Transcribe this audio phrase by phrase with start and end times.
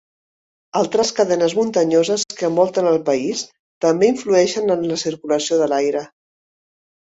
[0.79, 3.43] Altres cadenes muntanyoses que envolten el país
[3.87, 6.05] també influeixen en la circulació de l'aire.